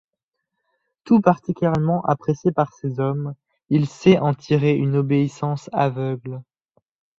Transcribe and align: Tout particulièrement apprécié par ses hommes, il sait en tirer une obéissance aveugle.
Tout 1.03 1.21
particulièrement 1.21 2.01
apprécié 2.05 2.51
par 2.51 2.73
ses 2.73 2.99
hommes, 2.99 3.35
il 3.69 3.85
sait 3.87 4.17
en 4.17 4.33
tirer 4.33 4.71
une 4.75 4.95
obéissance 4.95 5.69
aveugle. 5.73 6.41